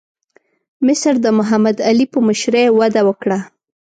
[0.85, 3.39] مصر د محمد علي په مشرۍ وده وکړه.